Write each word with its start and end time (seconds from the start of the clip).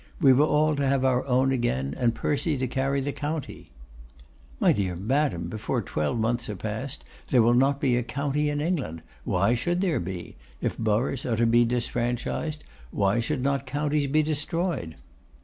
We 0.19 0.33
were 0.33 0.45
all 0.47 0.75
to 0.77 0.87
have 0.87 1.05
our 1.05 1.23
own 1.27 1.51
again; 1.51 1.93
and 1.95 2.15
Percy 2.15 2.57
to 2.57 2.65
carry 2.65 3.01
the 3.01 3.11
county.' 3.11 3.69
'My 4.59 4.73
dear 4.73 4.95
Madam, 4.95 5.47
before 5.47 5.83
twelve 5.83 6.17
months 6.17 6.49
are 6.49 6.55
past, 6.55 7.05
there 7.29 7.43
will 7.43 7.53
not 7.53 7.79
be 7.79 7.95
a 7.95 8.01
county 8.01 8.49
in 8.49 8.61
England. 8.61 9.03
Why 9.25 9.53
should 9.53 9.79
there 9.79 9.99
be? 9.99 10.37
If 10.59 10.75
boroughs 10.79 11.23
are 11.23 11.35
to 11.37 11.45
be 11.45 11.65
disfranchised, 11.65 12.63
why 12.89 13.19
should 13.19 13.43
not 13.43 13.67
counties 13.67 14.07
be 14.07 14.23
destroyed? 14.23 14.95